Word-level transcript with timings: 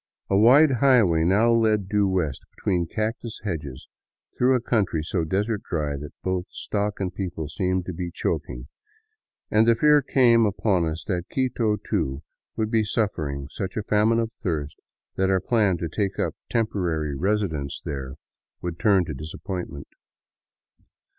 A 0.31 0.35
wide 0.35 0.71
highway 0.79 1.23
now 1.23 1.51
led 1.51 1.87
due 1.87 2.07
west 2.07 2.43
between 2.55 2.87
cactus 2.87 3.39
hedges 3.43 3.87
through 4.35 4.55
a 4.55 4.59
coun 4.59 4.87
try 4.87 5.01
so 5.03 5.23
desert 5.23 5.61
dry 5.61 5.95
that 5.95 6.09
both 6.23 6.47
stock 6.47 6.99
and 6.99 7.13
people 7.13 7.47
seemed 7.47 7.85
to 7.85 7.93
be 7.93 8.09
choking; 8.09 8.67
and 9.51 9.67
the 9.67 9.75
fear 9.75 10.01
came 10.01 10.43
upon 10.47 10.85
us 10.87 11.03
that 11.03 11.29
Quito, 11.29 11.75
too, 11.77 12.23
would 12.55 12.71
be 12.71 12.81
suflfering 12.81 13.45
such 13.51 13.77
a 13.77 13.83
famine 13.83 14.17
of 14.17 14.31
thirst 14.41 14.81
that 15.17 15.29
our 15.29 15.39
plan 15.39 15.77
to 15.77 15.87
take 15.87 16.17
up 16.17 16.33
temporary 16.49 17.13
residence 17.15 17.79
tliere 17.85 18.15
125 18.61 18.63
VAGABONDING 18.63 18.63
DOWN 18.63 18.63
THE 18.63 18.63
ANDES 18.63 18.63
would 18.63 18.79
turn 18.79 19.05
to 19.05 19.13
disappointment. 19.13 19.87